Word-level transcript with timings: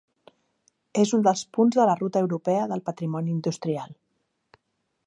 És 1.03 1.11
un 1.17 1.25
dels 1.27 1.43
punts 1.57 1.77
de 1.81 1.85
la 1.91 1.95
Ruta 2.01 2.25
Europea 2.27 2.65
del 2.73 2.85
Patrimoni 2.89 3.33
Industrial. 3.39 3.95